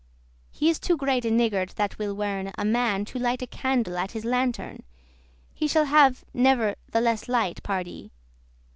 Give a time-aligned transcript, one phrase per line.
[0.49, 3.45] He is too great a niggard that will werne* *forbid A man to light a
[3.45, 4.81] candle at his lantern;
[5.53, 8.09] He shall have never the less light, pardie.